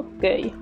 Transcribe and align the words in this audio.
Ok. 0.00 0.54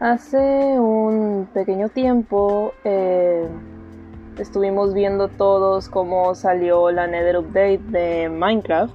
Hace 0.00 0.36
un 0.80 1.46
pequeño 1.54 1.88
tiempo 1.88 2.74
eh, 2.82 3.46
estuvimos 4.36 4.94
viendo 4.94 5.28
todos 5.28 5.88
cómo 5.88 6.34
salió 6.34 6.90
la 6.90 7.06
Nether 7.06 7.38
Update 7.38 7.78
de 7.78 8.28
Minecraft. 8.28 8.92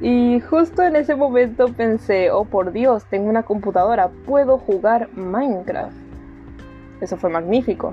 Y 0.00 0.40
justo 0.40 0.82
en 0.82 0.96
ese 0.96 1.14
momento 1.14 1.66
pensé, 1.68 2.30
oh 2.30 2.46
por 2.46 2.72
Dios, 2.72 3.04
tengo 3.10 3.28
una 3.28 3.42
computadora, 3.42 4.08
puedo 4.24 4.56
jugar 4.56 5.10
Minecraft. 5.14 5.94
Eso 7.02 7.18
fue 7.18 7.28
magnífico. 7.28 7.92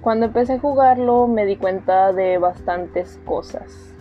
Cuando 0.00 0.24
empecé 0.24 0.54
a 0.54 0.58
jugarlo 0.58 1.26
me 1.28 1.44
di 1.44 1.56
cuenta 1.56 2.14
de 2.14 2.38
bastantes 2.38 3.20
cosas 3.26 3.91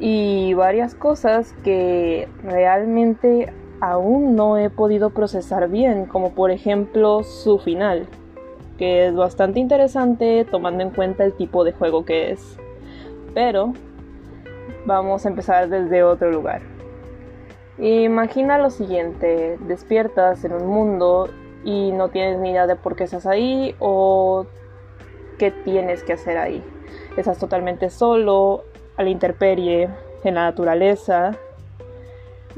y 0.00 0.54
varias 0.54 0.94
cosas 0.94 1.54
que 1.62 2.26
realmente 2.42 3.52
aún 3.80 4.34
no 4.34 4.56
he 4.56 4.70
podido 4.70 5.10
procesar 5.10 5.68
bien, 5.68 6.06
como 6.06 6.32
por 6.32 6.50
ejemplo 6.50 7.22
su 7.22 7.58
final, 7.58 8.06
que 8.78 9.06
es 9.06 9.14
bastante 9.14 9.60
interesante 9.60 10.46
tomando 10.50 10.82
en 10.82 10.90
cuenta 10.90 11.24
el 11.24 11.34
tipo 11.34 11.64
de 11.64 11.72
juego 11.72 12.06
que 12.06 12.32
es. 12.32 12.58
Pero 13.34 13.74
vamos 14.86 15.26
a 15.26 15.28
empezar 15.28 15.68
desde 15.68 16.02
otro 16.02 16.30
lugar. 16.30 16.62
Imagina 17.78 18.58
lo 18.58 18.70
siguiente, 18.70 19.58
despiertas 19.66 20.44
en 20.44 20.52
un 20.52 20.66
mundo 20.66 21.28
y 21.64 21.92
no 21.92 22.08
tienes 22.08 22.38
ni 22.38 22.50
idea 22.50 22.66
de 22.66 22.76
por 22.76 22.96
qué 22.96 23.04
estás 23.04 23.26
ahí 23.26 23.74
o 23.78 24.46
qué 25.38 25.50
tienes 25.50 26.02
que 26.04 26.14
hacer 26.14 26.38
ahí. 26.38 26.62
Estás 27.16 27.38
totalmente 27.38 27.90
solo, 27.90 28.64
a 29.00 29.02
la 29.02 29.10
intemperie, 29.10 29.88
en 30.24 30.34
la 30.34 30.42
naturaleza. 30.42 31.32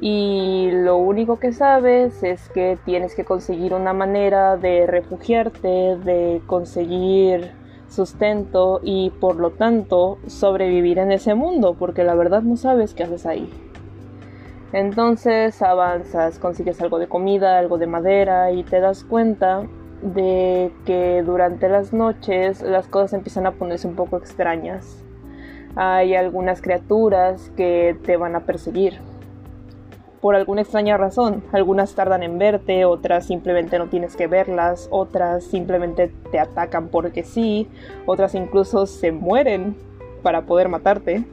Y 0.01 0.71
lo 0.73 0.97
único 0.97 1.39
que 1.39 1.53
sabes 1.53 2.25
es 2.25 2.49
que 2.49 2.77
tienes 2.85 3.15
que 3.15 3.25
conseguir 3.25 3.75
una 3.75 3.93
manera 3.93 4.57
de 4.57 4.87
refugiarte, 4.87 5.97
de 5.99 6.43
conseguir 6.47 7.53
sustento 7.89 8.81
y 8.83 9.11
por 9.11 9.37
lo 9.37 9.51
tanto 9.51 10.19
sobrevivir 10.27 10.99
en 10.99 11.13
ese 11.13 11.35
mundo, 11.35 11.77
porque 11.79 12.03
la 12.03 12.15
verdad 12.15 12.43
no 12.43 12.57
sabes 12.57 12.95
qué 12.95 13.05
haces 13.05 13.25
ahí. 13.25 13.49
Entonces 14.73 15.63
avanzas, 15.63 16.41
consigues 16.41 16.81
algo 16.81 16.99
de 16.99 17.07
comida, 17.07 17.59
algo 17.59 17.79
de 17.79 17.87
madera 17.87 18.51
y 18.51 18.65
te 18.65 18.81
das 18.81 19.05
cuenta 19.05 19.63
de 20.01 20.73
que 20.87 21.23
durante 21.23 21.69
las 21.69 21.93
noches 21.93 22.63
las 22.63 22.89
cosas 22.89 23.13
empiezan 23.13 23.47
a 23.47 23.53
ponerse 23.53 23.87
un 23.87 23.95
poco 23.95 24.17
extrañas 24.17 25.05
hay 25.77 26.15
algunas 26.15 26.61
criaturas 26.61 27.51
que 27.57 27.97
te 28.05 28.17
van 28.17 28.37
a 28.37 28.41
perseguir. 28.41 28.99
Por 30.21 30.37
alguna 30.37 30.63
extraña 30.63 30.97
razón, 30.97 31.43
algunas 31.53 31.95
tardan 31.95 32.23
en 32.23 32.39
verte, 32.39 32.85
otras 32.85 33.27
simplemente 33.27 33.79
no 33.79 33.89
tienes 33.89 34.15
que 34.15 34.29
verlas, 34.29 34.87
otras 34.91 35.43
simplemente 35.43 36.13
te 36.31 36.39
atacan 36.39 36.89
porque 36.89 37.25
sí, 37.25 37.69
otras 38.07 38.35
incluso 38.37 38.87
se 38.87 39.11
mueren 39.11 39.75
para 40.23 40.43
poder 40.43 40.69
matarte. 40.69 41.25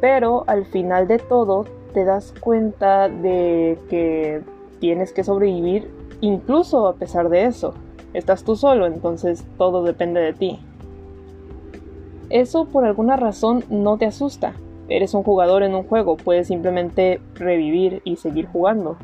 Pero 0.00 0.44
al 0.46 0.66
final 0.66 1.08
de 1.08 1.18
todo 1.18 1.64
te 1.92 2.04
das 2.04 2.32
cuenta 2.38 3.08
de 3.08 3.78
que 3.90 4.42
tienes 4.78 5.12
que 5.12 5.24
sobrevivir 5.24 5.90
incluso 6.20 6.86
a 6.86 6.94
pesar 6.94 7.28
de 7.28 7.46
eso. 7.46 7.74
Estás 8.14 8.44
tú 8.44 8.56
solo, 8.56 8.86
entonces 8.86 9.44
todo 9.58 9.82
depende 9.82 10.20
de 10.20 10.32
ti. 10.32 10.60
Eso 12.30 12.66
por 12.66 12.84
alguna 12.84 13.16
razón 13.16 13.64
no 13.70 13.98
te 13.98 14.06
asusta. 14.06 14.54
Eres 14.88 15.14
un 15.14 15.22
jugador 15.22 15.62
en 15.62 15.74
un 15.74 15.84
juego, 15.84 16.16
puedes 16.16 16.48
simplemente 16.48 17.20
revivir 17.34 18.02
y 18.04 18.16
seguir 18.16 18.46
jugando. 18.46 18.96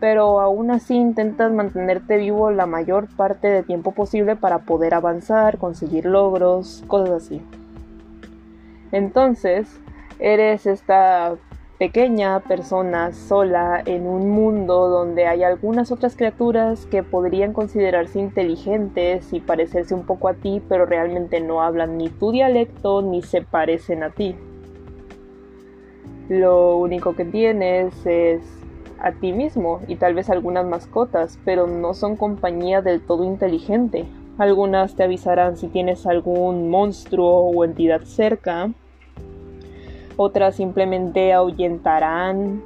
Pero 0.00 0.40
aún 0.40 0.70
así 0.70 0.94
intentas 0.94 1.52
mantenerte 1.52 2.16
vivo 2.16 2.50
la 2.50 2.66
mayor 2.66 3.08
parte 3.16 3.48
del 3.48 3.64
tiempo 3.64 3.92
posible 3.92 4.36
para 4.36 4.60
poder 4.60 4.94
avanzar, 4.94 5.58
conseguir 5.58 6.06
logros, 6.06 6.84
cosas 6.86 7.24
así. 7.24 7.42
Entonces, 8.92 9.80
eres 10.18 10.66
esta 10.66 11.36
pequeña 11.78 12.40
persona 12.40 13.12
sola 13.12 13.80
en 13.86 14.08
un 14.08 14.30
mundo 14.30 14.88
donde 14.88 15.28
hay 15.28 15.44
algunas 15.44 15.92
otras 15.92 16.16
criaturas 16.16 16.86
que 16.86 17.04
podrían 17.04 17.52
considerarse 17.52 18.18
inteligentes 18.18 19.32
y 19.32 19.38
parecerse 19.38 19.94
un 19.94 20.04
poco 20.04 20.28
a 20.28 20.34
ti, 20.34 20.60
pero 20.68 20.86
realmente 20.86 21.40
no 21.40 21.62
hablan 21.62 21.96
ni 21.96 22.08
tu 22.08 22.32
dialecto 22.32 23.00
ni 23.00 23.22
se 23.22 23.42
parecen 23.42 24.02
a 24.02 24.10
ti. 24.10 24.34
Lo 26.28 26.76
único 26.76 27.14
que 27.14 27.24
tienes 27.24 27.94
es 28.04 28.42
a 28.98 29.12
ti 29.12 29.32
mismo 29.32 29.80
y 29.86 29.96
tal 29.96 30.14
vez 30.14 30.28
algunas 30.30 30.66
mascotas, 30.66 31.38
pero 31.44 31.68
no 31.68 31.94
son 31.94 32.16
compañía 32.16 32.82
del 32.82 33.00
todo 33.00 33.22
inteligente. 33.22 34.04
Algunas 34.36 34.96
te 34.96 35.04
avisarán 35.04 35.56
si 35.56 35.68
tienes 35.68 36.06
algún 36.06 36.70
monstruo 36.70 37.38
o 37.38 37.64
entidad 37.64 38.02
cerca, 38.02 38.70
otras 40.18 40.56
simplemente 40.56 41.32
ahuyentarán 41.32 42.60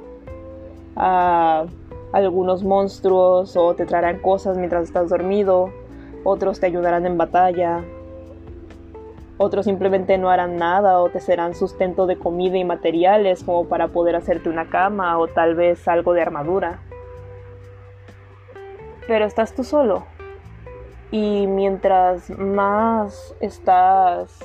a 0.95 1.65
algunos 2.11 2.63
monstruos 2.63 3.55
o 3.55 3.75
te 3.75 3.85
traerán 3.85 4.19
cosas 4.19 4.57
mientras 4.57 4.83
estás 4.83 5.09
dormido, 5.09 5.69
otros 6.23 6.59
te 6.59 6.65
ayudarán 6.65 7.05
en 7.05 7.15
batalla, 7.15 7.83
otros 9.37 9.65
simplemente 9.65 10.17
no 10.17 10.31
harán 10.31 10.57
nada 10.57 10.99
o 10.99 11.09
te 11.09 11.19
serán 11.19 11.53
sustento 11.53 12.07
de 12.07 12.17
comida 12.17 12.57
y 12.57 12.63
materiales 12.63 13.43
como 13.43 13.65
para 13.65 13.87
poder 13.89 14.15
hacerte 14.15 14.49
una 14.49 14.69
cama 14.69 15.19
o 15.19 15.27
tal 15.27 15.53
vez 15.53 15.87
algo 15.87 16.13
de 16.13 16.23
armadura. 16.23 16.79
Pero 19.07 19.25
estás 19.25 19.53
tú 19.53 19.63
solo. 19.63 20.05
Y 21.11 21.45
mientras 21.45 22.31
más 22.31 23.35
estás 23.41 24.39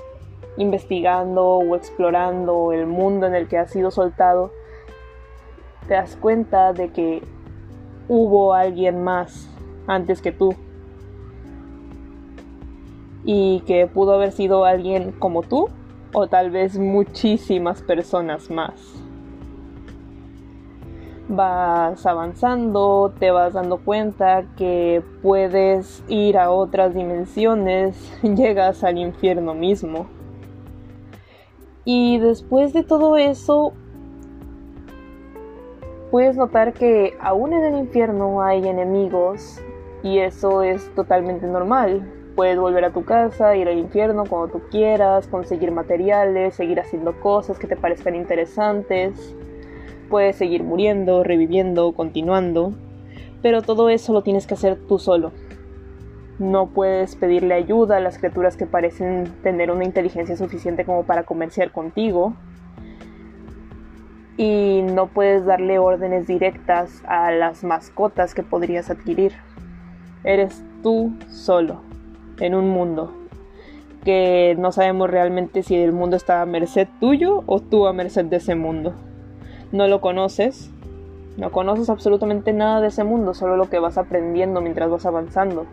investigando 0.59 1.45
o 1.47 1.77
explorando 1.77 2.73
el 2.73 2.87
mundo 2.87 3.27
en 3.27 3.35
el 3.35 3.49
que 3.49 3.59
has 3.59 3.71
sido 3.71 3.91
soltado, 3.91 4.53
te 5.87 5.95
das 5.95 6.17
cuenta 6.17 6.73
de 6.73 6.91
que 6.91 7.23
hubo 8.09 8.53
alguien 8.53 9.03
más 9.03 9.49
antes 9.87 10.21
que 10.21 10.33
tú. 10.33 10.55
Y 13.25 13.61
que 13.67 13.87
pudo 13.87 14.15
haber 14.15 14.33
sido 14.33 14.65
alguien 14.65 15.13
como 15.13 15.43
tú 15.43 15.69
o 16.13 16.27
tal 16.27 16.51
vez 16.51 16.79
muchísimas 16.79 17.83
personas 17.83 18.51
más. 18.51 18.73
Vas 21.29 22.07
avanzando, 22.07 23.13
te 23.19 23.31
vas 23.31 23.53
dando 23.53 23.79
cuenta 23.79 24.45
que 24.57 25.03
puedes 25.23 26.03
ir 26.09 26.39
a 26.39 26.51
otras 26.51 26.95
dimensiones, 26.95 28.19
llegas 28.23 28.83
al 28.83 28.99
infierno 28.99 29.55
mismo. 29.55 30.18
Y 31.91 32.19
después 32.19 32.75
de 32.75 32.83
todo 32.83 33.17
eso, 33.17 33.73
puedes 36.11 36.37
notar 36.37 36.75
que 36.75 37.15
aún 37.19 37.55
en 37.55 37.65
el 37.65 37.79
infierno 37.79 38.43
hay 38.43 38.69
enemigos 38.69 39.59
y 40.03 40.19
eso 40.19 40.63
es 40.63 40.95
totalmente 40.95 41.47
normal. 41.47 42.07
Puedes 42.37 42.59
volver 42.59 42.85
a 42.85 42.93
tu 42.93 43.07
casa, 43.07 43.57
ir 43.57 43.69
al 43.69 43.79
infierno 43.79 44.27
cuando 44.27 44.49
tú 44.49 44.61
quieras, 44.71 45.29
conseguir 45.29 45.73
materiales, 45.73 46.57
seguir 46.57 46.79
haciendo 46.79 47.19
cosas 47.21 47.59
que 47.59 47.67
te 47.67 47.77
parezcan 47.77 48.15
interesantes. 48.15 49.35
Puedes 50.11 50.37
seguir 50.37 50.65
muriendo, 50.65 51.25
reviviendo, 51.25 51.93
continuando. 51.93 52.75
Pero 53.41 53.63
todo 53.63 53.89
eso 53.89 54.13
lo 54.13 54.23
tienes 54.23 54.47
que 54.47 54.53
hacer 54.53 54.77
tú 54.77 54.99
solo. 54.99 55.33
No 56.39 56.69
puedes 56.69 57.17
pedirle 57.17 57.55
ayuda 57.55 57.97
a 57.97 58.01
las 58.01 58.19
criaturas 58.19 58.57
que 58.57 58.67
parecen 58.67 59.33
tener 59.43 59.71
una 59.71 59.85
inteligencia 59.85 60.37
suficiente 60.37 60.85
como 60.85 61.05
para 61.05 61.25
comerciar 61.25 61.73
contigo. 61.73 62.35
Y 64.37 64.83
no 64.83 65.09
puedes 65.09 65.45
darle 65.45 65.79
órdenes 65.79 66.27
directas 66.29 67.03
a 67.09 67.33
las 67.33 67.65
mascotas 67.65 68.35
que 68.35 68.45
podrías 68.45 68.89
adquirir. 68.89 69.33
Eres 70.23 70.63
tú 70.83 71.13
solo, 71.29 71.83
en 72.39 72.55
un 72.55 72.71
mundo 72.71 73.13
que 74.05 74.57
no 74.59 74.73
sabemos 74.73 75.11
realmente 75.11 75.63
si 75.63 75.77
el 75.77 75.93
mundo 75.93 76.17
está 76.17 76.41
a 76.41 76.47
merced 76.47 76.89
tuyo 77.01 77.43
o 77.47 77.61
tú 77.61 77.87
a 77.87 77.93
merced 77.93 78.25
de 78.25 78.37
ese 78.37 78.55
mundo. 78.55 78.95
No 79.73 79.87
lo 79.87 80.01
conoces, 80.01 80.71
no 81.37 81.53
conoces 81.53 81.91
absolutamente 81.91 82.53
nada 82.53 82.81
de 82.81 82.89
ese 82.89 83.05
mundo, 83.05 83.35
solo 83.35 83.57
lo 83.57 83.69
que 83.69 83.79
vas 83.79 83.99
aprendiendo 83.99 84.61
mientras 84.61 84.91
vas 84.91 85.05
avanzando. 85.05 85.67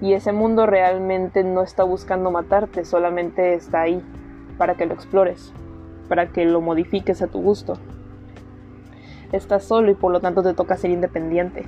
Y 0.00 0.12
ese 0.12 0.32
mundo 0.32 0.66
realmente 0.66 1.42
no 1.42 1.62
está 1.62 1.82
buscando 1.84 2.30
matarte, 2.30 2.84
solamente 2.84 3.54
está 3.54 3.82
ahí 3.82 4.02
para 4.58 4.74
que 4.74 4.86
lo 4.86 4.94
explores, 4.94 5.52
para 6.08 6.28
que 6.28 6.44
lo 6.44 6.60
modifiques 6.60 7.22
a 7.22 7.28
tu 7.28 7.40
gusto. 7.40 7.74
Estás 9.32 9.64
solo 9.64 9.90
y 9.90 9.94
por 9.94 10.12
lo 10.12 10.20
tanto 10.20 10.42
te 10.42 10.54
toca 10.54 10.76
ser 10.76 10.90
independiente. 10.90 11.64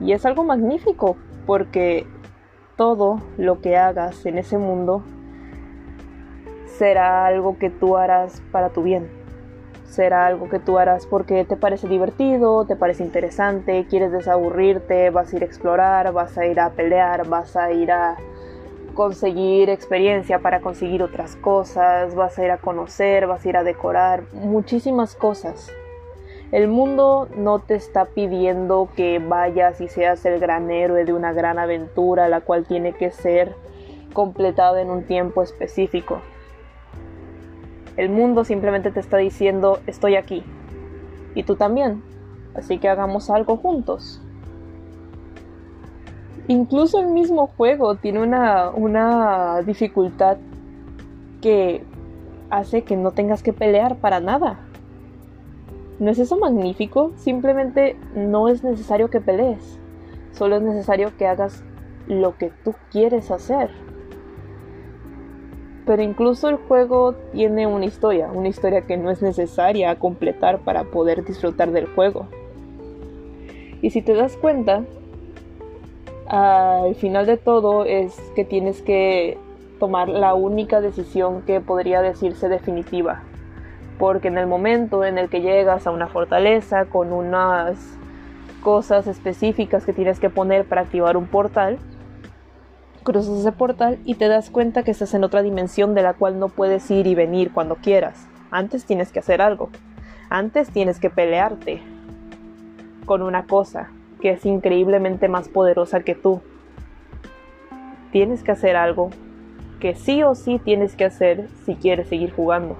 Y 0.00 0.12
es 0.12 0.26
algo 0.26 0.44
magnífico 0.44 1.16
porque 1.46 2.06
todo 2.76 3.20
lo 3.38 3.60
que 3.60 3.76
hagas 3.76 4.26
en 4.26 4.38
ese 4.38 4.58
mundo 4.58 5.02
será 6.66 7.26
algo 7.26 7.56
que 7.58 7.70
tú 7.70 7.96
harás 7.96 8.42
para 8.50 8.70
tu 8.70 8.82
bien. 8.82 9.23
Será 9.84 10.26
algo 10.26 10.48
que 10.48 10.58
tú 10.58 10.78
harás 10.78 11.06
porque 11.06 11.44
te 11.44 11.56
parece 11.56 11.88
divertido, 11.88 12.64
te 12.66 12.74
parece 12.74 13.04
interesante, 13.04 13.86
quieres 13.88 14.12
desaburrirte, 14.12 15.10
vas 15.10 15.32
a 15.32 15.36
ir 15.36 15.42
a 15.42 15.46
explorar, 15.46 16.12
vas 16.12 16.36
a 16.36 16.46
ir 16.46 16.58
a 16.58 16.70
pelear, 16.70 17.28
vas 17.28 17.56
a 17.56 17.70
ir 17.70 17.92
a 17.92 18.16
conseguir 18.94 19.70
experiencia 19.70 20.38
para 20.38 20.60
conseguir 20.60 21.02
otras 21.02 21.36
cosas, 21.36 22.14
vas 22.14 22.38
a 22.38 22.44
ir 22.44 22.50
a 22.50 22.58
conocer, 22.58 23.26
vas 23.26 23.44
a 23.44 23.48
ir 23.48 23.56
a 23.56 23.64
decorar, 23.64 24.24
muchísimas 24.32 25.14
cosas. 25.14 25.70
El 26.52 26.68
mundo 26.68 27.28
no 27.36 27.58
te 27.58 27.74
está 27.74 28.04
pidiendo 28.04 28.88
que 28.94 29.18
vayas 29.18 29.80
y 29.80 29.88
seas 29.88 30.24
el 30.24 30.38
gran 30.38 30.70
héroe 30.70 31.04
de 31.04 31.12
una 31.12 31.32
gran 31.32 31.58
aventura, 31.58 32.28
la 32.28 32.42
cual 32.42 32.64
tiene 32.66 32.92
que 32.92 33.10
ser 33.10 33.54
completada 34.12 34.80
en 34.80 34.90
un 34.90 35.02
tiempo 35.04 35.42
específico. 35.42 36.20
El 37.96 38.10
mundo 38.10 38.44
simplemente 38.44 38.90
te 38.90 39.00
está 39.00 39.18
diciendo 39.18 39.80
estoy 39.86 40.16
aquí. 40.16 40.42
Y 41.34 41.44
tú 41.44 41.56
también. 41.56 42.02
Así 42.54 42.78
que 42.78 42.88
hagamos 42.88 43.30
algo 43.30 43.56
juntos. 43.56 44.20
Incluso 46.46 47.00
el 47.00 47.06
mismo 47.06 47.46
juego 47.46 47.94
tiene 47.94 48.22
una, 48.22 48.70
una 48.70 49.62
dificultad 49.62 50.36
que 51.40 51.84
hace 52.50 52.82
que 52.82 52.96
no 52.96 53.12
tengas 53.12 53.42
que 53.42 53.52
pelear 53.52 53.96
para 53.96 54.20
nada. 54.20 54.60
¿No 55.98 56.10
es 56.10 56.18
eso 56.18 56.36
magnífico? 56.36 57.12
Simplemente 57.16 57.96
no 58.14 58.48
es 58.48 58.62
necesario 58.64 59.10
que 59.10 59.20
pelees. 59.20 59.78
Solo 60.32 60.56
es 60.56 60.62
necesario 60.62 61.16
que 61.16 61.26
hagas 61.26 61.62
lo 62.08 62.36
que 62.36 62.50
tú 62.64 62.74
quieres 62.90 63.30
hacer. 63.30 63.70
Pero 65.86 66.02
incluso 66.02 66.48
el 66.48 66.56
juego 66.56 67.14
tiene 67.32 67.66
una 67.66 67.84
historia, 67.84 68.30
una 68.32 68.48
historia 68.48 68.82
que 68.82 68.96
no 68.96 69.10
es 69.10 69.20
necesaria 69.20 69.94
completar 69.96 70.60
para 70.60 70.84
poder 70.84 71.24
disfrutar 71.24 71.72
del 71.72 71.86
juego. 71.86 72.26
Y 73.82 73.90
si 73.90 74.00
te 74.00 74.14
das 74.14 74.36
cuenta, 74.36 74.82
al 76.26 76.94
final 76.94 77.26
de 77.26 77.36
todo 77.36 77.84
es 77.84 78.18
que 78.34 78.44
tienes 78.44 78.80
que 78.80 79.36
tomar 79.78 80.08
la 80.08 80.34
única 80.34 80.80
decisión 80.80 81.42
que 81.42 81.60
podría 81.60 82.00
decirse 82.00 82.48
definitiva. 82.48 83.22
Porque 83.98 84.28
en 84.28 84.38
el 84.38 84.46
momento 84.46 85.04
en 85.04 85.18
el 85.18 85.28
que 85.28 85.42
llegas 85.42 85.86
a 85.86 85.90
una 85.90 86.06
fortaleza 86.06 86.86
con 86.86 87.12
unas 87.12 87.76
cosas 88.62 89.06
específicas 89.06 89.84
que 89.84 89.92
tienes 89.92 90.18
que 90.18 90.30
poner 90.30 90.64
para 90.64 90.80
activar 90.80 91.18
un 91.18 91.26
portal, 91.26 91.78
cruzas 93.04 93.38
ese 93.38 93.52
portal 93.52 93.98
y 94.04 94.14
te 94.14 94.26
das 94.26 94.50
cuenta 94.50 94.82
que 94.82 94.90
estás 94.90 95.14
en 95.14 95.22
otra 95.22 95.42
dimensión 95.42 95.94
de 95.94 96.02
la 96.02 96.14
cual 96.14 96.40
no 96.40 96.48
puedes 96.48 96.90
ir 96.90 97.06
y 97.06 97.14
venir 97.14 97.52
cuando 97.52 97.76
quieras. 97.76 98.26
Antes 98.50 98.84
tienes 98.84 99.12
que 99.12 99.20
hacer 99.20 99.40
algo. 99.40 99.70
Antes 100.30 100.70
tienes 100.70 100.98
que 100.98 101.10
pelearte 101.10 101.80
con 103.06 103.22
una 103.22 103.44
cosa 103.44 103.90
que 104.20 104.30
es 104.30 104.44
increíblemente 104.46 105.28
más 105.28 105.48
poderosa 105.48 106.00
que 106.00 106.14
tú. 106.14 106.40
Tienes 108.10 108.42
que 108.42 108.52
hacer 108.52 108.74
algo 108.74 109.10
que 109.80 109.94
sí 109.94 110.22
o 110.22 110.34
sí 110.34 110.58
tienes 110.58 110.96
que 110.96 111.04
hacer 111.04 111.48
si 111.66 111.74
quieres 111.74 112.08
seguir 112.08 112.32
jugando. 112.32 112.76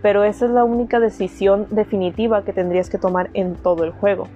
Pero 0.00 0.22
esa 0.24 0.46
es 0.46 0.52
la 0.52 0.64
única 0.64 1.00
decisión 1.00 1.66
definitiva 1.70 2.44
que 2.44 2.52
tendrías 2.52 2.88
que 2.88 2.98
tomar 2.98 3.30
en 3.34 3.56
todo 3.56 3.84
el 3.84 3.90
juego. 3.90 4.28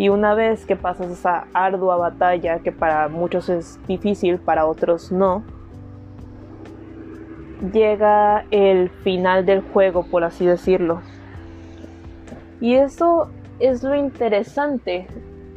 Y 0.00 0.08
una 0.08 0.32
vez 0.32 0.64
que 0.64 0.76
pasas 0.76 1.10
esa 1.10 1.44
ardua 1.52 1.98
batalla, 1.98 2.60
que 2.60 2.72
para 2.72 3.08
muchos 3.08 3.50
es 3.50 3.78
difícil, 3.86 4.38
para 4.38 4.64
otros 4.64 5.12
no, 5.12 5.44
llega 7.70 8.46
el 8.50 8.88
final 8.88 9.44
del 9.44 9.60
juego, 9.60 10.04
por 10.04 10.24
así 10.24 10.46
decirlo. 10.46 11.02
Y 12.62 12.76
eso 12.76 13.28
es 13.58 13.82
lo 13.82 13.94
interesante. 13.94 15.06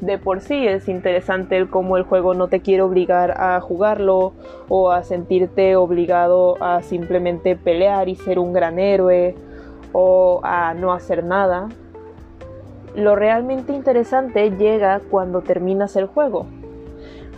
De 0.01 0.17
por 0.17 0.41
sí 0.41 0.67
es 0.67 0.89
interesante 0.89 1.55
el 1.55 1.69
cómo 1.69 1.95
el 1.95 2.03
juego 2.03 2.33
no 2.33 2.49
te 2.49 2.59
quiere 2.59 2.81
obligar 2.81 3.39
a 3.41 3.61
jugarlo 3.61 4.33
o 4.67 4.91
a 4.91 5.03
sentirte 5.03 5.77
obligado 5.77 6.61
a 6.61 6.81
simplemente 6.81 7.55
pelear 7.55 8.09
y 8.09 8.17
ser 8.17 8.39
un 8.39 8.51
gran 8.51 8.77
héroe 8.77 9.35
o 9.93 10.41
a 10.43 10.73
no 10.73 10.91
hacer 10.91 11.23
nada. 11.23 11.69
Lo 12.95 13.15
realmente 13.15 13.73
interesante 13.73 14.51
llega 14.51 15.01
cuando 15.09 15.41
terminas 15.41 15.95
el 15.95 16.05
juego. 16.05 16.45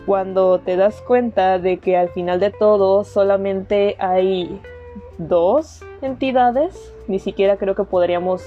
Cuando 0.06 0.60
te 0.60 0.76
das 0.76 1.02
cuenta 1.02 1.60
de 1.60 1.78
que 1.78 1.98
al 1.98 2.10
final 2.10 2.40
de 2.40 2.52
todo 2.52 3.06
solamente 3.06 3.96
hay 4.00 4.62
dos 5.18 5.82
entidades, 6.02 6.94
ni 7.08 7.20
siquiera 7.20 7.56
creo 7.56 7.74
que 7.74 7.86
podríamos 7.86 8.44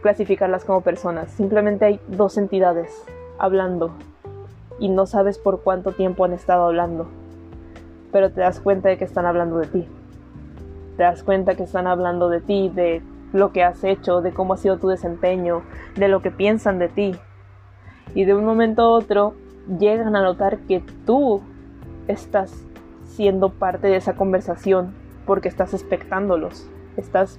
clasificarlas 0.00 0.64
como 0.64 0.80
personas. 0.80 1.30
Simplemente 1.32 1.84
hay 1.84 2.00
dos 2.08 2.38
entidades 2.38 3.04
hablando 3.38 3.92
y 4.78 4.88
no 4.88 5.06
sabes 5.06 5.38
por 5.38 5.60
cuánto 5.62 5.92
tiempo 5.92 6.24
han 6.24 6.32
estado 6.32 6.64
hablando. 6.64 7.08
Pero 8.10 8.30
te 8.30 8.40
das 8.40 8.58
cuenta 8.58 8.88
de 8.88 8.96
que 8.96 9.04
están 9.04 9.26
hablando 9.26 9.58
de 9.58 9.66
ti. 9.66 9.86
Te 10.96 11.02
das 11.02 11.22
cuenta 11.22 11.56
que 11.56 11.64
están 11.64 11.86
hablando 11.86 12.30
de 12.30 12.40
ti, 12.40 12.70
de 12.74 13.02
lo 13.32 13.52
que 13.52 13.62
has 13.62 13.84
hecho, 13.84 14.20
de 14.20 14.32
cómo 14.32 14.54
ha 14.54 14.56
sido 14.56 14.78
tu 14.78 14.88
desempeño, 14.88 15.62
de 15.96 16.08
lo 16.08 16.22
que 16.22 16.30
piensan 16.30 16.78
de 16.78 16.88
ti. 16.88 17.16
Y 18.14 18.24
de 18.24 18.34
un 18.34 18.44
momento 18.44 18.82
a 18.82 18.88
otro 18.88 19.34
llegan 19.78 20.16
a 20.16 20.22
notar 20.22 20.58
que 20.60 20.82
tú 21.04 21.42
estás 22.06 22.64
siendo 23.04 23.50
parte 23.50 23.88
de 23.88 23.96
esa 23.96 24.14
conversación 24.14 24.94
porque 25.26 25.48
estás 25.48 25.74
expectándolos, 25.74 26.68
estás 26.96 27.38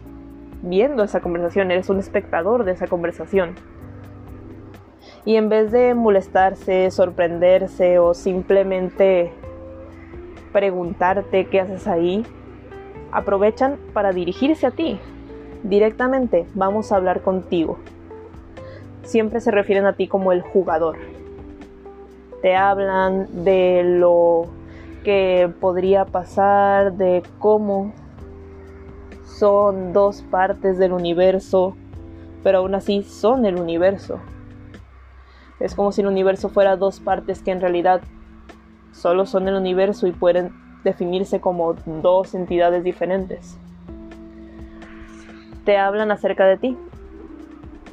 viendo 0.62 1.03
esa 1.03 1.21
conversación, 1.21 1.71
eres 1.71 1.89
un 1.89 2.00
espectador 2.00 2.63
de 2.65 2.74
esa 2.74 2.88
conversación. 2.88 3.56
Y 5.25 5.35
en 5.35 5.50
vez 5.50 5.71
de 5.71 5.95
molestarse, 5.95 6.92
sorprenderse 6.92 8.00
o 8.00 8.13
simplemente 8.13 9.33
preguntarte 10.51 11.45
qué 11.45 11.62
haces 11.62 11.88
ahí, 11.88 12.25
aprovechan 13.12 13.77
para 13.94 14.12
dirigirse 14.12 14.68
a 14.68 14.71
ti. 14.71 15.00
Directamente, 15.63 16.47
vamos 16.53 16.91
a 16.91 16.95
hablar 16.95 17.21
contigo. 17.21 17.77
Siempre 19.03 19.41
se 19.41 19.51
refieren 19.51 19.85
a 19.85 19.94
ti 19.94 20.07
como 20.07 20.31
el 20.31 20.41
jugador. 20.41 20.97
Te 22.41 22.56
hablan 22.56 23.44
de 23.44 23.83
lo 23.83 24.47
que 25.04 25.51
podría 25.59 26.06
pasar, 26.06 26.94
de 26.94 27.23
cómo 27.39 27.94
son 29.25 29.94
dos 29.94 30.21
partes 30.21 30.78
del 30.78 30.94
universo, 30.94 31.75
pero 32.44 32.59
aún 32.59 32.75
así 32.75 33.04
son 33.04 33.45
el 33.45 33.59
universo. 33.59 34.19
Es 35.59 35.75
como 35.75 35.92
si 35.92 36.01
el 36.01 36.07
universo 36.07 36.49
fuera 36.49 36.78
dos 36.78 37.01
partes 37.01 37.42
que 37.42 37.51
en 37.51 37.59
realidad 37.59 38.01
solo 38.94 39.25
son 39.25 39.47
el 39.49 39.56
universo 39.56 40.07
y 40.07 40.11
pueden 40.11 40.54
definirse 40.83 41.42
como 41.42 41.73
dos 41.73 42.33
entidades 42.33 42.83
diferentes. 42.83 43.57
Te 45.66 45.78
hablan 45.78 46.11
acerca 46.11 46.45
de 46.45 46.57
ti, 46.57 46.78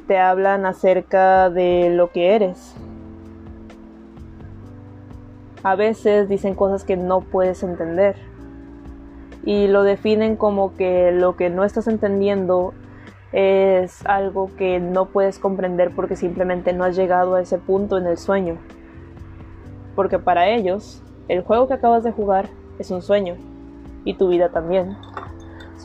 te 0.07 0.17
hablan 0.17 0.65
acerca 0.65 1.49
de 1.49 1.89
lo 1.93 2.11
que 2.11 2.35
eres. 2.35 2.75
A 5.63 5.75
veces 5.75 6.29
dicen 6.29 6.55
cosas 6.55 6.83
que 6.83 6.95
no 6.95 7.21
puedes 7.21 7.61
entender 7.63 8.15
y 9.43 9.67
lo 9.67 9.83
definen 9.83 10.35
como 10.35 10.75
que 10.75 11.11
lo 11.11 11.35
que 11.35 11.49
no 11.49 11.63
estás 11.63 11.87
entendiendo 11.87 12.73
es 13.31 14.05
algo 14.05 14.49
que 14.57 14.79
no 14.79 15.05
puedes 15.05 15.39
comprender 15.39 15.91
porque 15.95 16.15
simplemente 16.15 16.73
no 16.73 16.83
has 16.83 16.95
llegado 16.95 17.35
a 17.35 17.41
ese 17.41 17.57
punto 17.57 17.97
en 17.97 18.07
el 18.07 18.17
sueño. 18.17 18.57
Porque 19.95 20.19
para 20.19 20.49
ellos, 20.49 21.01
el 21.27 21.43
juego 21.43 21.67
que 21.67 21.73
acabas 21.73 22.03
de 22.03 22.11
jugar 22.11 22.49
es 22.79 22.91
un 22.91 23.01
sueño 23.01 23.35
y 24.05 24.13
tu 24.13 24.29
vida 24.29 24.49
también. 24.49 24.95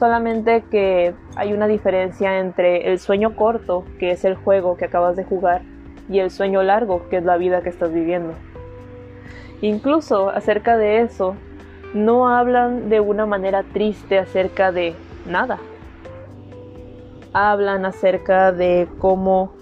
Solamente 0.02 0.64
que 0.68 1.14
hay 1.36 1.52
una 1.52 1.68
diferencia 1.68 2.40
entre 2.40 2.90
el 2.90 2.98
sueño 2.98 3.36
corto, 3.36 3.84
que 4.00 4.10
es 4.10 4.24
el 4.24 4.34
juego 4.34 4.76
que 4.76 4.86
acabas 4.86 5.14
de 5.14 5.22
jugar, 5.22 5.62
y 6.08 6.18
el 6.18 6.32
sueño 6.32 6.60
largo, 6.64 7.08
que 7.08 7.18
es 7.18 7.24
la 7.24 7.36
vida 7.36 7.62
que 7.62 7.68
estás 7.68 7.92
viviendo. 7.92 8.34
Incluso 9.60 10.30
acerca 10.30 10.76
de 10.76 11.02
eso, 11.02 11.36
no 11.94 12.28
hablan 12.28 12.88
de 12.88 12.98
una 12.98 13.26
manera 13.26 13.62
triste 13.62 14.18
acerca 14.18 14.72
de 14.72 14.96
nada. 15.24 15.60
Hablan 17.32 17.86
acerca 17.86 18.50
de 18.50 18.88
cómo 18.98 19.52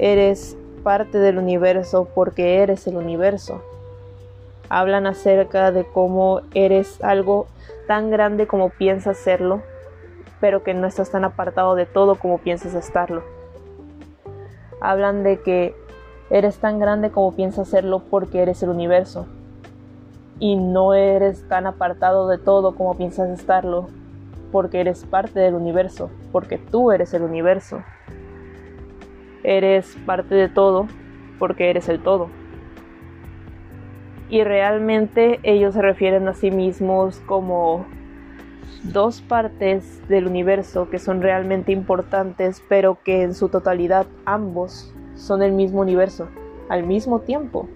eres 0.00 0.58
parte 0.82 1.18
del 1.18 1.38
universo 1.38 2.08
porque 2.16 2.64
eres 2.64 2.88
el 2.88 2.96
universo. 2.96 3.62
Hablan 4.68 5.06
acerca 5.06 5.70
de 5.70 5.84
cómo 5.84 6.40
eres 6.52 7.00
algo 7.00 7.46
tan 7.86 8.10
grande 8.10 8.48
como 8.48 8.70
piensas 8.70 9.18
serlo, 9.18 9.62
pero 10.44 10.62
que 10.62 10.74
no 10.74 10.86
estás 10.86 11.10
tan 11.10 11.24
apartado 11.24 11.74
de 11.74 11.86
todo 11.86 12.16
como 12.16 12.36
piensas 12.36 12.74
estarlo. 12.74 13.22
Hablan 14.78 15.22
de 15.22 15.40
que 15.40 15.74
eres 16.28 16.58
tan 16.58 16.78
grande 16.78 17.10
como 17.10 17.34
piensas 17.34 17.68
serlo 17.68 18.02
porque 18.10 18.42
eres 18.42 18.62
el 18.62 18.68
universo 18.68 19.26
y 20.38 20.56
no 20.56 20.92
eres 20.92 21.48
tan 21.48 21.66
apartado 21.66 22.28
de 22.28 22.36
todo 22.36 22.74
como 22.74 22.94
piensas 22.94 23.30
estarlo, 23.30 23.88
porque 24.52 24.82
eres 24.82 25.06
parte 25.06 25.40
del 25.40 25.54
universo, 25.54 26.10
porque 26.30 26.58
tú 26.58 26.92
eres 26.92 27.14
el 27.14 27.22
universo. 27.22 27.82
Eres 29.44 29.96
parte 30.04 30.34
de 30.34 30.50
todo 30.50 30.88
porque 31.38 31.70
eres 31.70 31.88
el 31.88 32.02
todo. 32.02 32.28
Y 34.28 34.44
realmente 34.44 35.40
ellos 35.42 35.72
se 35.72 35.80
refieren 35.80 36.28
a 36.28 36.34
sí 36.34 36.50
mismos 36.50 37.20
como 37.20 37.86
dos 38.82 39.20
partes 39.20 40.06
del 40.08 40.26
universo 40.26 40.88
que 40.90 40.98
son 40.98 41.22
realmente 41.22 41.72
importantes, 41.72 42.62
pero 42.68 42.98
que 43.04 43.22
en 43.22 43.34
su 43.34 43.48
totalidad 43.48 44.06
ambos 44.24 44.92
son 45.14 45.42
el 45.42 45.52
mismo 45.52 45.80
universo, 45.80 46.28
al 46.68 46.84
mismo 46.84 47.20
tiempo. 47.20 47.68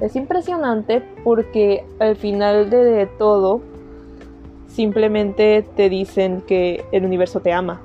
Es 0.00 0.14
impresionante 0.14 1.02
porque 1.24 1.86
al 1.98 2.16
final 2.16 2.68
de 2.68 3.06
todo 3.18 3.62
simplemente 4.66 5.64
te 5.74 5.88
dicen 5.88 6.42
que 6.42 6.84
el 6.92 7.04
universo 7.04 7.40
te 7.40 7.52
ama. 7.52 7.80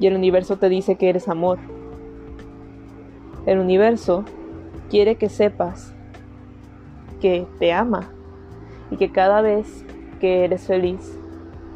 Y 0.00 0.06
el 0.06 0.16
universo 0.16 0.56
te 0.56 0.68
dice 0.68 0.96
que 0.96 1.10
eres 1.10 1.28
amor. 1.28 1.58
El 3.46 3.58
universo 3.58 4.24
quiere 4.88 5.16
que 5.16 5.28
sepas 5.28 5.94
que 7.20 7.46
te 7.58 7.72
ama 7.72 8.10
y 8.90 8.96
que 8.96 9.12
cada 9.12 9.42
vez 9.42 9.83
que 10.14 10.44
eres 10.44 10.66
feliz 10.66 11.18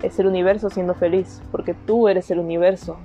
es 0.02 0.18
el 0.18 0.26
universo 0.26 0.70
siendo 0.70 0.94
feliz, 0.94 1.42
porque 1.50 1.74
tú 1.74 2.08
eres 2.08 2.30
el 2.30 2.38
universo 2.38 2.98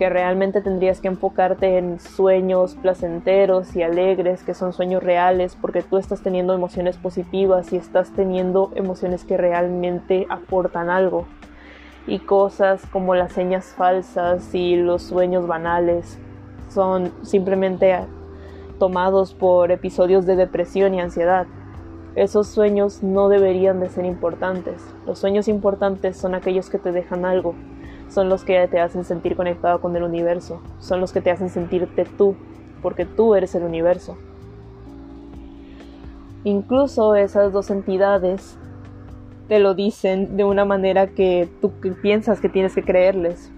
que 0.00 0.08
realmente 0.08 0.62
tendrías 0.62 1.00
que 1.00 1.08
enfocarte 1.08 1.76
en 1.76 2.00
sueños 2.00 2.74
placenteros 2.74 3.76
y 3.76 3.82
alegres, 3.82 4.42
que 4.42 4.54
son 4.54 4.72
sueños 4.72 5.02
reales, 5.02 5.58
porque 5.60 5.82
tú 5.82 5.98
estás 5.98 6.22
teniendo 6.22 6.54
emociones 6.54 6.96
positivas 6.96 7.70
y 7.74 7.76
estás 7.76 8.10
teniendo 8.12 8.72
emociones 8.76 9.24
que 9.24 9.36
realmente 9.36 10.26
aportan 10.30 10.88
algo. 10.88 11.26
Y 12.06 12.20
cosas 12.20 12.86
como 12.86 13.14
las 13.14 13.32
señas 13.32 13.74
falsas 13.76 14.54
y 14.54 14.76
los 14.76 15.02
sueños 15.02 15.46
banales 15.46 16.18
son 16.70 17.12
simplemente 17.22 17.98
tomados 18.78 19.34
por 19.34 19.70
episodios 19.70 20.24
de 20.24 20.36
depresión 20.36 20.94
y 20.94 21.00
ansiedad. 21.00 21.46
Esos 22.16 22.48
sueños 22.48 23.02
no 23.02 23.28
deberían 23.28 23.78
de 23.78 23.88
ser 23.88 24.04
importantes. 24.04 24.82
Los 25.06 25.20
sueños 25.20 25.46
importantes 25.46 26.16
son 26.16 26.34
aquellos 26.34 26.68
que 26.68 26.78
te 26.78 26.90
dejan 26.90 27.24
algo, 27.24 27.54
son 28.08 28.28
los 28.28 28.44
que 28.44 28.66
te 28.66 28.80
hacen 28.80 29.04
sentir 29.04 29.36
conectado 29.36 29.80
con 29.80 29.94
el 29.96 30.02
universo, 30.02 30.60
son 30.80 31.00
los 31.00 31.12
que 31.12 31.20
te 31.20 31.30
hacen 31.30 31.50
sentirte 31.50 32.04
tú, 32.04 32.34
porque 32.82 33.06
tú 33.06 33.36
eres 33.36 33.54
el 33.54 33.62
universo. 33.62 34.16
Incluso 36.42 37.14
esas 37.14 37.52
dos 37.52 37.70
entidades 37.70 38.58
te 39.46 39.60
lo 39.60 39.74
dicen 39.74 40.36
de 40.36 40.44
una 40.44 40.64
manera 40.64 41.08
que 41.08 41.48
tú 41.60 41.72
piensas 42.02 42.40
que 42.40 42.48
tienes 42.48 42.74
que 42.74 42.82
creerles, 42.82 43.52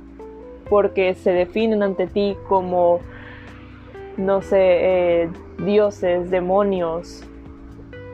porque 0.69 1.15
se 1.15 1.33
definen 1.33 1.83
ante 1.83 2.07
ti 2.07 2.37
como, 2.49 3.01
no 4.19 4.43
sé, 4.43 5.23
eh, 5.23 5.31
dioses, 5.59 6.31
demonios, 6.31 7.25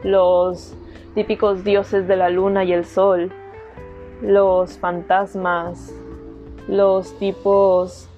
los 0.02 0.74
típicos 1.14 1.64
dioses 1.64 2.06
de 2.06 2.16
la 2.16 2.30
luna 2.30 2.64
y 2.64 2.72
el 2.72 2.84
sol, 2.84 3.32
los 4.22 4.78
fantasmas, 4.78 5.92
los 6.68 7.18
tipos 7.18 8.08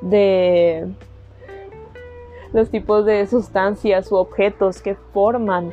de 0.00 0.86
los 2.52 2.70
tipos 2.70 3.04
de 3.04 3.26
sustancias 3.26 4.10
u 4.10 4.16
objetos 4.16 4.80
que 4.80 4.94
forman 4.94 5.72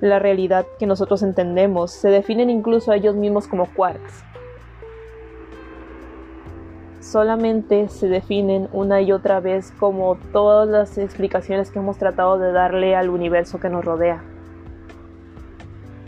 la 0.00 0.18
realidad 0.18 0.66
que 0.78 0.86
nosotros 0.86 1.22
entendemos. 1.22 1.90
Se 1.90 2.08
definen 2.08 2.50
incluso 2.50 2.92
a 2.92 2.96
ellos 2.96 3.14
mismos 3.14 3.48
como 3.48 3.66
quarks. 3.72 4.24
Solamente 7.12 7.90
se 7.90 8.08
definen 8.08 8.70
una 8.72 9.02
y 9.02 9.12
otra 9.12 9.38
vez 9.38 9.70
como 9.78 10.16
todas 10.32 10.66
las 10.66 10.96
explicaciones 10.96 11.70
que 11.70 11.78
hemos 11.78 11.98
tratado 11.98 12.38
de 12.38 12.52
darle 12.52 12.96
al 12.96 13.10
universo 13.10 13.60
que 13.60 13.68
nos 13.68 13.84
rodea. 13.84 14.22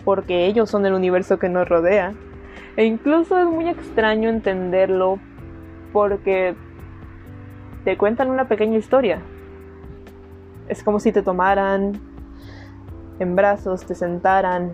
Porque 0.07 0.47
ellos 0.47 0.71
son 0.71 0.87
el 0.87 0.95
universo 0.95 1.39
que 1.39 1.51
nos 1.51 1.69
rodea. 1.69 2.15
E 2.79 2.87
incluso 2.87 3.39
es 3.39 3.45
muy 3.45 3.69
extraño 3.69 4.31
entenderlo 4.31 5.19
porque 5.93 6.55
te 7.85 7.99
cuentan 7.99 8.31
una 8.31 8.49
pequeña 8.49 8.79
historia. 8.79 9.21
Es 10.71 10.83
como 10.83 11.01
si 11.01 11.13
te 11.13 11.21
tomaran 11.21 12.01
en 13.19 13.37
brazos, 13.37 13.85
te 13.85 13.95
sentaran 13.95 14.73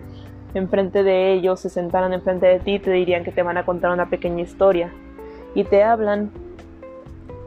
enfrente 0.53 1.03
de 1.03 1.33
ellos, 1.33 1.59
se 1.59 1.69
sentaran 1.69 2.13
enfrente 2.13 2.45
de 2.45 2.59
ti, 2.61 2.79
te 2.79 2.91
dirían 2.91 3.25
que 3.25 3.33
te 3.33 3.43
van 3.43 3.57
a 3.57 3.65
contar 3.65 3.91
una 3.91 4.09
pequeña 4.09 4.43
historia. 4.43 4.93
Y 5.53 5.63
te 5.63 5.83
hablan 5.83 6.31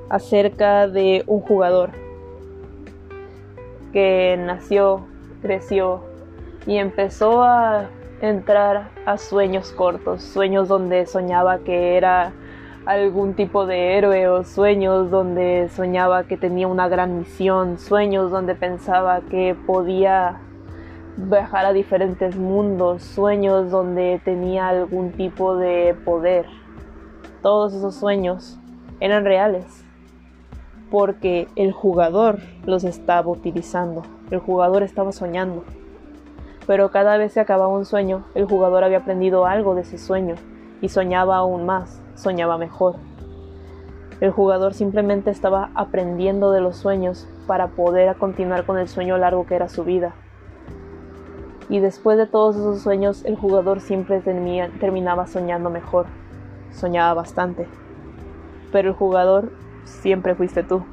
acerca 0.08 0.88
de 0.88 1.24
un 1.26 1.40
jugador 1.40 1.90
que 3.92 4.36
nació, 4.38 5.06
creció 5.42 6.02
y 6.66 6.76
empezó 6.78 7.42
a 7.42 7.88
entrar 8.20 8.90
a 9.06 9.18
sueños 9.18 9.72
cortos, 9.72 10.22
sueños 10.22 10.68
donde 10.68 11.06
soñaba 11.06 11.58
que 11.58 11.96
era 11.96 12.32
algún 12.86 13.34
tipo 13.34 13.66
de 13.66 13.96
héroe 13.96 14.44
sueños 14.44 15.10
donde 15.10 15.68
soñaba 15.74 16.24
que 16.24 16.36
tenía 16.36 16.68
una 16.68 16.88
gran 16.88 17.18
misión, 17.18 17.78
sueños 17.78 18.30
donde 18.30 18.54
pensaba 18.54 19.20
que 19.22 19.56
podía 19.66 20.40
viajar 21.16 21.66
a 21.66 21.72
diferentes 21.72 22.36
mundos, 22.36 23.02
sueños 23.02 23.70
donde 23.70 24.20
tenía 24.24 24.68
algún 24.68 25.12
tipo 25.12 25.56
de 25.56 25.94
poder. 26.04 26.46
Todos 27.44 27.74
esos 27.74 27.94
sueños 27.94 28.58
eran 28.98 29.24
reales 29.24 29.84
porque 30.90 31.46
el 31.54 31.70
jugador 31.70 32.40
los 32.66 32.82
estaba 32.82 33.30
utilizando, 33.30 34.02
el 34.32 34.40
jugador 34.40 34.82
estaba 34.82 35.12
soñando 35.12 35.62
pero 36.66 36.90
cada 36.90 37.16
vez 37.16 37.34
que 37.34 37.40
acababa 37.40 37.68
un 37.68 37.84
sueño, 37.84 38.24
el 38.34 38.46
jugador 38.46 38.84
había 38.84 38.98
aprendido 38.98 39.46
algo 39.46 39.74
de 39.74 39.82
ese 39.82 39.98
sueño 39.98 40.36
y 40.80 40.88
soñaba 40.88 41.36
aún 41.36 41.66
más, 41.66 42.00
soñaba 42.14 42.56
mejor. 42.56 42.96
El 44.20 44.30
jugador 44.30 44.72
simplemente 44.72 45.30
estaba 45.30 45.70
aprendiendo 45.74 46.52
de 46.52 46.60
los 46.60 46.76
sueños 46.76 47.28
para 47.46 47.68
poder 47.68 48.14
continuar 48.16 48.64
con 48.64 48.78
el 48.78 48.88
sueño 48.88 49.18
largo 49.18 49.46
que 49.46 49.56
era 49.56 49.68
su 49.68 49.84
vida. 49.84 50.14
Y 51.68 51.80
después 51.80 52.16
de 52.16 52.26
todos 52.26 52.56
esos 52.56 52.80
sueños, 52.80 53.24
el 53.24 53.36
jugador 53.36 53.80
siempre 53.80 54.20
terminaba 54.20 55.26
soñando 55.26 55.70
mejor, 55.70 56.06
soñaba 56.74 57.14
bastante. 57.14 57.66
Pero 58.72 58.90
el 58.90 58.94
jugador 58.94 59.52
siempre 59.84 60.34
fuiste 60.34 60.62
tú. 60.62 60.84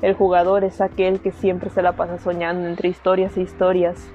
El 0.00 0.14
jugador 0.14 0.64
es 0.64 0.80
aquel 0.80 1.20
que 1.20 1.30
siempre 1.30 1.70
se 1.70 1.82
la 1.82 1.92
pasa 1.92 2.18
soñando 2.18 2.66
entre 2.66 2.88
historias 2.88 3.36
e 3.36 3.42
historias 3.42 4.10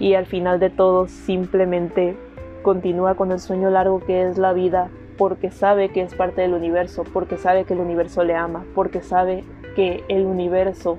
y 0.00 0.14
al 0.14 0.26
final 0.26 0.58
de 0.58 0.70
todo 0.70 1.06
simplemente 1.06 2.16
continúa 2.62 3.14
con 3.14 3.30
el 3.30 3.38
sueño 3.38 3.70
largo 3.70 4.00
que 4.00 4.22
es 4.22 4.36
la 4.36 4.52
vida 4.52 4.90
porque 5.16 5.50
sabe 5.50 5.90
que 5.90 6.00
es 6.00 6.14
parte 6.14 6.40
del 6.42 6.54
universo, 6.54 7.04
porque 7.12 7.36
sabe 7.36 7.64
que 7.64 7.74
el 7.74 7.80
universo 7.80 8.24
le 8.24 8.34
ama, 8.34 8.64
porque 8.74 9.02
sabe 9.02 9.44
que 9.74 10.04
el 10.08 10.24
universo 10.24 10.98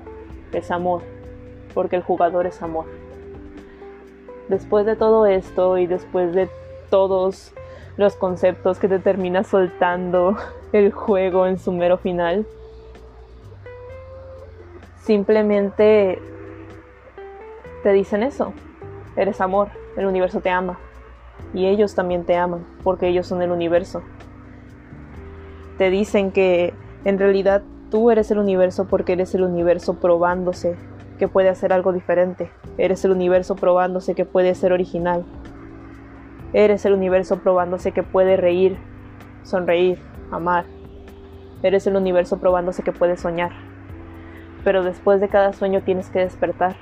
es 0.52 0.70
amor, 0.70 1.02
porque 1.74 1.96
el 1.96 2.02
jugador 2.02 2.46
es 2.46 2.62
amor. 2.62 2.84
Después 4.48 4.84
de 4.84 4.96
todo 4.96 5.26
esto 5.26 5.78
y 5.78 5.86
después 5.86 6.34
de 6.34 6.50
todos 6.90 7.54
los 8.00 8.16
conceptos 8.16 8.78
que 8.78 8.88
te 8.88 8.98
termina 8.98 9.44
soltando 9.44 10.34
el 10.72 10.90
juego 10.90 11.46
en 11.46 11.58
su 11.58 11.70
mero 11.70 11.98
final, 11.98 12.46
simplemente 15.02 16.18
te 17.82 17.92
dicen 17.92 18.22
eso. 18.22 18.54
Eres 19.16 19.42
amor, 19.42 19.68
el 19.98 20.06
universo 20.06 20.40
te 20.40 20.48
ama. 20.48 20.78
Y 21.52 21.66
ellos 21.66 21.94
también 21.94 22.24
te 22.24 22.36
aman, 22.36 22.64
porque 22.82 23.06
ellos 23.06 23.26
son 23.26 23.42
el 23.42 23.50
universo. 23.50 24.00
Te 25.76 25.90
dicen 25.90 26.32
que 26.32 26.72
en 27.04 27.18
realidad 27.18 27.62
tú 27.90 28.10
eres 28.10 28.30
el 28.30 28.38
universo 28.38 28.86
porque 28.86 29.12
eres 29.12 29.34
el 29.34 29.42
universo 29.42 30.00
probándose 30.00 30.74
que 31.18 31.28
puede 31.28 31.50
hacer 31.50 31.70
algo 31.74 31.92
diferente. 31.92 32.50
Eres 32.78 33.04
el 33.04 33.10
universo 33.10 33.56
probándose 33.56 34.14
que 34.14 34.24
puede 34.24 34.54
ser 34.54 34.72
original. 34.72 35.22
Eres 36.52 36.84
el 36.84 36.94
universo 36.94 37.38
probándose 37.38 37.92
que 37.92 38.02
puede 38.02 38.36
reír, 38.36 38.76
sonreír, 39.42 39.98
amar. 40.30 40.64
Eres 41.62 41.86
el 41.86 41.96
universo 41.96 42.38
probándose 42.38 42.82
que 42.82 42.92
puede 42.92 43.16
soñar 43.16 43.52
pero 44.64 44.82
después 44.82 45.20
de 45.20 45.28
cada 45.28 45.52
sueño 45.52 45.82
tienes 45.82 46.10
que 46.10 46.20
despertar. 46.20 46.76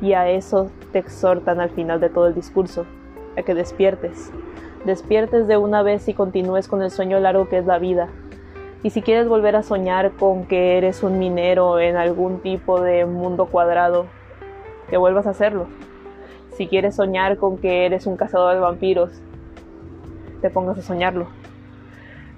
Y 0.00 0.12
a 0.12 0.28
eso 0.28 0.70
te 0.92 0.98
exhortan 0.98 1.60
al 1.60 1.70
final 1.70 2.00
de 2.00 2.10
todo 2.10 2.26
el 2.26 2.34
discurso, 2.34 2.86
a 3.38 3.42
que 3.42 3.54
despiertes. 3.54 4.32
Despiertes 4.84 5.46
de 5.46 5.56
una 5.56 5.82
vez 5.82 6.08
y 6.08 6.14
continúes 6.14 6.68
con 6.68 6.82
el 6.82 6.90
sueño 6.90 7.18
largo 7.20 7.48
que 7.48 7.58
es 7.58 7.66
la 7.66 7.78
vida. 7.78 8.08
Y 8.82 8.90
si 8.90 9.00
quieres 9.00 9.28
volver 9.28 9.56
a 9.56 9.62
soñar 9.62 10.12
con 10.12 10.44
que 10.44 10.76
eres 10.76 11.02
un 11.02 11.18
minero 11.18 11.80
en 11.80 11.96
algún 11.96 12.40
tipo 12.40 12.80
de 12.82 13.06
mundo 13.06 13.46
cuadrado, 13.46 14.06
que 14.90 14.98
vuelvas 14.98 15.26
a 15.26 15.30
hacerlo. 15.30 15.66
Si 16.56 16.68
quieres 16.68 16.94
soñar 16.94 17.36
con 17.36 17.58
que 17.58 17.84
eres 17.84 18.06
un 18.06 18.16
cazador 18.16 18.54
de 18.54 18.60
vampiros, 18.60 19.10
te 20.40 20.50
pongas 20.50 20.78
a 20.78 20.82
soñarlo. 20.82 21.26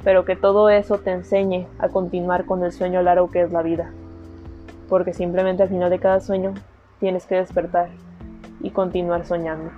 Pero 0.04 0.24
que 0.24 0.36
todo 0.36 0.70
eso 0.70 0.98
te 0.98 1.10
enseñe 1.10 1.66
a 1.78 1.88
continuar 1.88 2.46
con 2.46 2.64
el 2.64 2.72
sueño 2.72 3.02
largo 3.02 3.30
que 3.30 3.42
es 3.42 3.52
la 3.52 3.62
vida. 3.62 3.90
Porque 4.88 5.12
simplemente 5.12 5.64
al 5.64 5.68
final 5.68 5.90
de 5.90 5.98
cada 5.98 6.20
sueño 6.20 6.54
tienes 6.98 7.26
que 7.26 7.34
despertar 7.34 7.88
y 8.60 8.70
continuar 8.70 9.26
soñando. 9.26 9.70